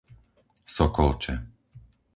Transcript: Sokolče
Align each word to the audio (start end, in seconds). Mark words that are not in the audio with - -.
Sokolče 0.75 1.33